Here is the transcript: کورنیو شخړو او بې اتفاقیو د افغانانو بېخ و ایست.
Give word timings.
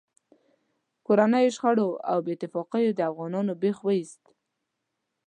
کورنیو 1.05 1.53
شخړو 1.55 1.89
او 2.11 2.17
بې 2.25 2.31
اتفاقیو 2.35 2.95
د 2.97 2.99
افغانانو 3.11 3.53
بېخ 3.61 3.77
و 3.81 3.87
ایست. 3.95 4.21